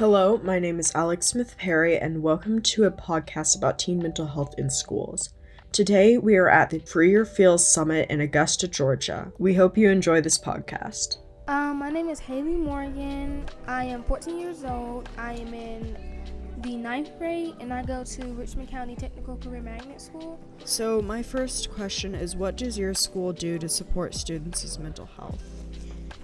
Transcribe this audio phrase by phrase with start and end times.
[0.00, 4.26] Hello, my name is Alex Smith Perry, and welcome to a podcast about teen mental
[4.26, 5.28] health in schools.
[5.72, 9.30] Today, we are at the Free Your Feels Summit in Augusta, Georgia.
[9.38, 11.18] We hope you enjoy this podcast.
[11.48, 13.44] Um, my name is Haley Morgan.
[13.66, 15.06] I am 14 years old.
[15.18, 16.24] I am in
[16.62, 20.40] the ninth grade, and I go to Richmond County Technical Career Magnet School.
[20.64, 25.59] So, my first question is What does your school do to support students' mental health?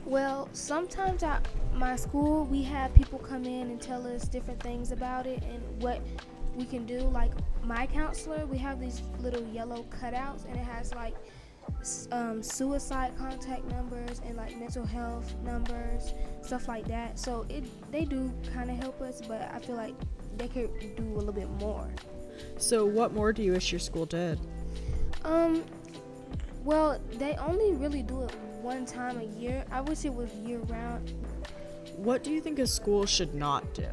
[0.07, 1.45] Well, sometimes at
[1.75, 5.83] my school, we have people come in and tell us different things about it and
[5.83, 6.01] what
[6.55, 7.01] we can do.
[7.01, 7.33] Like
[7.65, 11.17] my counselor, we have these little yellow cutouts, and it has like
[12.13, 17.19] um, suicide contact numbers and like mental health numbers, stuff like that.
[17.19, 19.95] So it they do kind of help us, but I feel like
[20.37, 21.89] they could do a little bit more.
[22.59, 24.39] So, what more do you wish your school did?
[25.25, 25.65] Um,
[26.67, 29.65] well, they only really do it one time a year.
[29.71, 31.15] I wish it was year round.
[31.95, 33.87] What do you think a school should not do?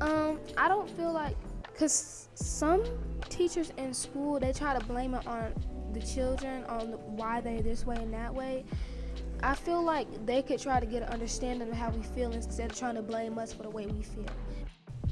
[0.00, 1.34] Um, I don't feel like,
[1.74, 2.84] cause some
[3.30, 5.54] teachers in school they try to blame it on
[5.94, 8.66] the children on why they're this way and that way.
[9.42, 12.70] I feel like they could try to get an understanding of how we feel instead
[12.70, 14.26] of trying to blame us for the way we feel.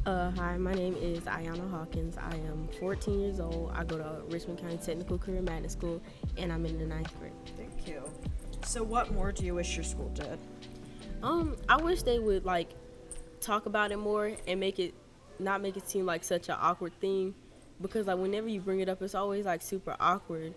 [0.06, 2.17] Uh, hi, my name is Ayana Hawkins.
[2.17, 3.70] I am 14 years old.
[3.75, 6.01] I go to Richmond County Technical Career Magnet School,
[6.39, 7.33] and I'm in the ninth grade.
[7.55, 8.03] Thank you.
[8.65, 10.39] So, what more do you wish your school did?
[11.23, 12.71] Um, I wish they would like
[13.43, 14.95] talk about it more and make it
[15.39, 17.34] not make it seem like such an awkward thing,
[17.83, 20.55] because like whenever you bring it up, it's always like super awkward.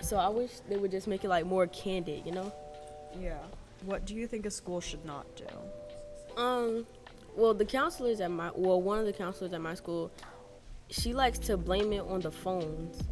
[0.00, 2.52] So I wish they would just make it like more candid, you know?
[3.20, 3.38] Yeah.
[3.84, 6.40] What do you think a school should not do?
[6.40, 6.86] Um,
[7.34, 10.10] well, the counselors at my well, one of the counselors at my school,
[10.90, 13.02] she likes to blame it on the phones.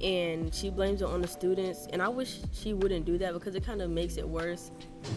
[0.00, 1.86] And she blames it on the students.
[1.92, 4.70] And i wish she wouldn't do that because it kind of makes it worse.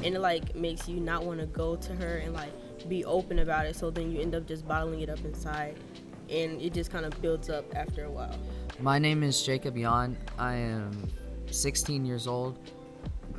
[0.03, 2.51] And it like makes you not want to go to her and like
[2.89, 3.77] be open about it.
[3.77, 5.77] So then you end up just bottling it up inside.
[6.29, 8.37] And it just kind of builds up after a while.
[8.81, 10.17] My name is jacob yon.
[10.37, 10.91] I am
[11.49, 12.57] 16 years old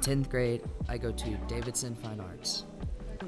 [0.01, 0.63] 10th grade.
[0.89, 2.65] I go to davidson fine arts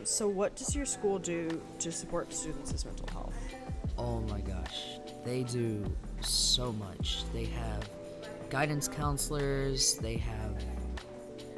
[0.06, 3.34] so what does your school do to support students' mental health
[3.98, 5.84] oh my gosh they do
[6.20, 7.88] so much they have
[8.50, 10.64] guidance counselors, they have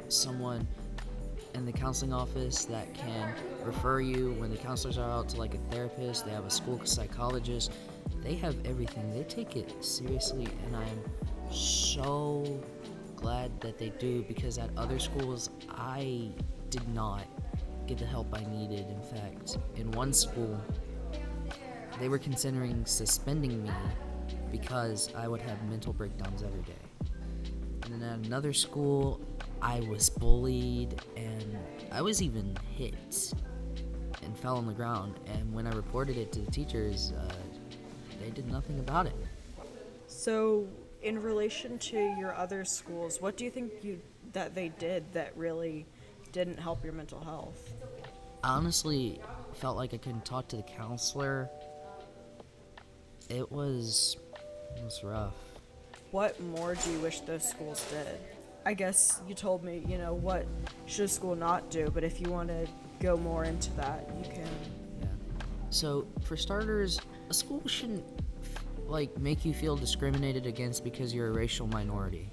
[0.07, 0.67] someone
[1.55, 3.33] in the counseling office that can
[3.63, 6.79] refer you when the counselors are out to like a therapist, they have a school
[6.83, 7.71] psychologist.
[8.23, 9.11] They have everything.
[9.11, 12.61] They take it seriously and I'm so
[13.15, 16.29] glad that they do because at other schools I
[16.69, 17.25] did not
[17.89, 18.85] get the help I needed.
[18.87, 20.61] In fact, in one school,
[21.99, 23.71] they were considering suspending me
[24.51, 27.09] because I would have mental breakdowns every day.
[27.83, 29.19] And then at another school,
[29.59, 31.57] I was bullied and
[31.91, 33.33] I was even hit
[34.21, 35.19] and fell on the ground.
[35.25, 37.33] And when I reported it to the teachers, uh,
[38.21, 39.15] they did nothing about it.
[40.05, 40.67] So,
[41.01, 43.99] in relation to your other schools, what do you think you
[44.33, 45.87] that they did that really
[46.31, 47.73] didn't help your mental health?
[48.43, 49.19] I honestly
[49.53, 51.49] felt like I couldn't talk to the counselor.
[53.29, 54.17] It was
[54.75, 55.33] it was rough.
[56.11, 58.19] What more do you wish those schools did?
[58.65, 60.45] I guess you told me, you know, what
[60.85, 62.67] should a school not do, but if you want to
[62.99, 64.47] go more into that, you can.
[64.99, 65.07] Yeah.
[65.69, 68.03] So, for starters, a school shouldn't
[68.87, 72.29] like make you feel discriminated against because you're a racial minority.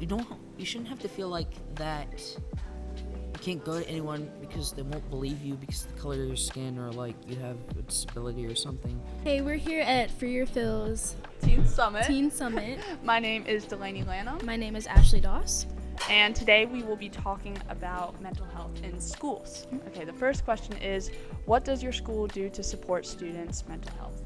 [0.00, 0.26] You don't
[0.56, 2.36] you shouldn't have to feel like that
[3.38, 6.36] you can't go to anyone because they won't believe you because the color of your
[6.36, 9.00] skin or like you have a disability or something.
[9.22, 12.04] Hey, we're here at Free Your Feels Teen Summit.
[12.04, 12.80] Teen Summit.
[13.04, 14.44] My name is Delaney Lanham.
[14.44, 15.66] My name is Ashley Doss.
[16.10, 19.66] And today we will be talking about mental health in schools.
[19.88, 21.10] Okay, the first question is
[21.44, 24.22] what does your school do to support students' mental health?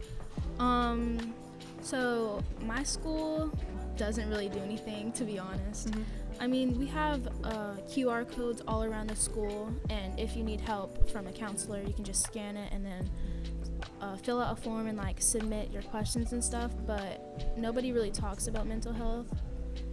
[0.58, 1.34] Um,
[1.82, 3.52] so my school
[3.96, 5.90] doesn't really do anything, to be honest.
[5.90, 6.02] Mm-hmm.
[6.40, 10.60] I mean, we have uh, QR codes all around the school, and if you need
[10.60, 13.10] help from a counselor, you can just scan it and then
[14.00, 16.72] uh, fill out a form and like submit your questions and stuff.
[16.86, 19.28] But nobody really talks about mental health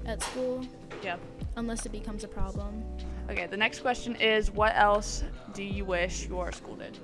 [0.05, 0.65] at school.
[1.03, 1.17] Yeah.
[1.55, 2.83] Unless it becomes a problem.
[3.29, 6.97] Okay, the next question is what else do you wish your school did?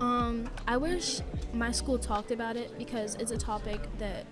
[0.00, 1.20] Um, I wish
[1.52, 4.26] my school talked about it because it's a topic that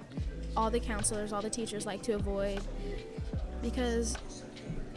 [0.56, 2.60] all the counselors, all the teachers like to avoid
[3.64, 4.16] because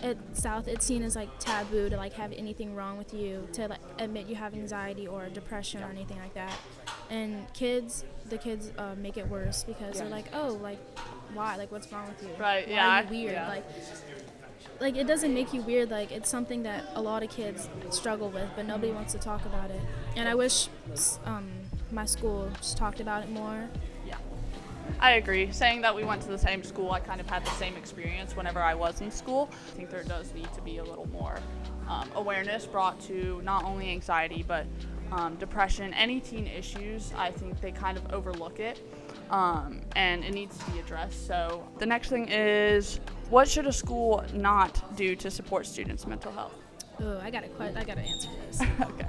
[0.04, 3.68] at South it's seen as like taboo to like have anything wrong with you to
[3.68, 6.54] like admit you have anxiety or depression or anything like that.
[7.10, 10.02] And kids, the kids uh, make it worse because yeah.
[10.04, 10.78] they're like, oh, like
[11.34, 11.56] why?
[11.56, 12.30] Like what's wrong with you?
[12.38, 12.68] Right.
[12.68, 13.00] Why yeah.
[13.00, 13.34] Are you weird.
[13.34, 13.48] Yeah.
[13.48, 13.66] Like
[14.80, 15.90] like it doesn't make you weird.
[15.90, 19.46] Like it's something that a lot of kids struggle with, but nobody wants to talk
[19.46, 19.82] about it.
[20.16, 20.68] And I wish
[21.26, 21.50] um,
[21.92, 23.68] my school just talked about it more.
[25.00, 25.52] I agree.
[25.52, 28.36] Saying that we went to the same school, I kind of had the same experience
[28.36, 29.50] whenever I was in school.
[29.52, 31.38] I think there does need to be a little more
[31.88, 34.66] um, awareness brought to not only anxiety but
[35.12, 37.14] um, depression, any teen issues.
[37.16, 38.82] I think they kind of overlook it,
[39.30, 41.28] um, and it needs to be addressed.
[41.28, 43.00] So the next thing is,
[43.30, 46.54] what should a school not do to support students' mental health?
[47.02, 48.62] Oh, I gotta que- I gotta answer this.
[48.82, 49.06] okay.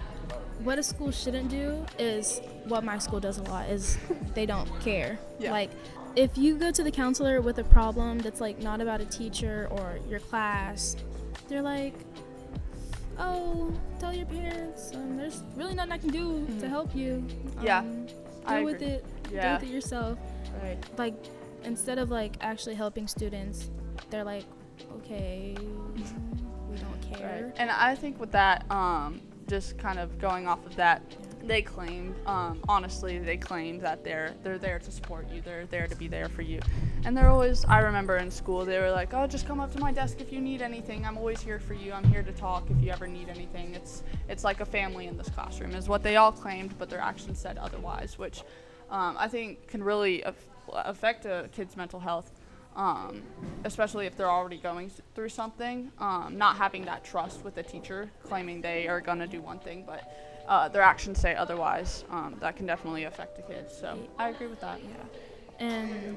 [0.63, 3.97] what a school shouldn't do is what my school does a lot is
[4.35, 5.19] they don't care.
[5.39, 5.53] Yeah.
[5.53, 5.71] Like
[6.17, 9.69] if you go to the counselor with a problem that's like not about a teacher
[9.71, 10.97] or your class,
[11.49, 11.95] they're like,
[13.19, 14.93] "Oh, tell your parents.
[14.95, 17.25] Um, there's really nothing I can do to help you.
[17.27, 17.65] Mm-hmm.
[17.67, 18.15] Yeah, Um, deal
[18.47, 18.87] I with agree.
[18.89, 19.05] it.
[19.33, 19.43] Yeah.
[19.43, 20.19] Deal with it yourself."
[20.63, 20.79] Right.
[20.99, 21.15] Like
[21.65, 23.71] instead of like actually helping students,
[24.11, 24.45] they're like,
[24.99, 25.57] "Okay,
[26.79, 27.55] don't care." Right.
[27.57, 31.03] And I think with that, um, just kind of going off of that,
[31.43, 35.41] they claimed, um, honestly, they claimed that they're they're there to support you.
[35.41, 36.61] They're there to be there for you.
[37.05, 37.65] And they're always.
[37.65, 40.33] I remember in school, they were like, "Oh, just come up to my desk if
[40.33, 41.07] you need anything.
[41.07, 41.93] I'm always here for you.
[41.93, 45.17] I'm here to talk if you ever need anything." It's it's like a family in
[45.17, 48.43] this classroom, is what they all claimed, but their actions said otherwise, which
[48.91, 52.38] um, I think can really af- affect a kid's mental health
[52.79, 53.23] um,
[53.65, 55.93] especially if they're already going through something.
[55.99, 59.59] Um, not having that trust with the teacher, claiming they are going to do one
[59.59, 60.11] thing, but
[60.47, 62.05] uh, their actions say otherwise.
[62.09, 63.77] Um, that can definitely affect the kids.
[63.77, 64.81] So I agree with that.
[64.81, 66.17] Yeah, and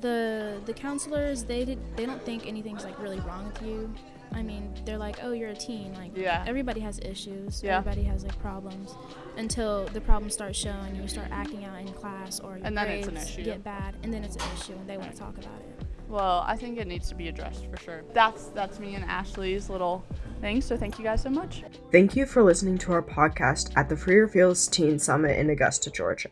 [0.00, 3.92] the the counselors they did they don't think anything's like really wrong with you
[4.32, 6.44] i mean they're like oh you're a teen like Yeah.
[6.46, 7.78] everybody has issues Yeah.
[7.78, 8.94] everybody has like problems
[9.36, 12.76] until the problems start showing and you start acting out in class or your And
[12.76, 13.44] then it's grades an issue.
[13.44, 16.42] get bad and then it's an issue and they want to talk about it Well,
[16.46, 18.02] I think it needs to be addressed for sure.
[18.12, 20.02] That's that's me and Ashley's little
[20.40, 20.60] thing.
[20.60, 21.62] So thank you guys so much.
[21.92, 25.50] Thank you for listening to our podcast at the Free Your Feels Teen Summit in
[25.50, 26.30] Augusta, Georgia.